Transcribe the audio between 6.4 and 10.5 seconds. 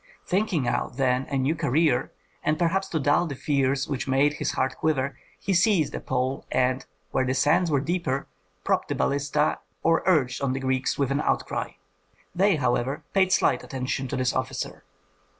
and, where the sands were deeper, propped the balista, or urged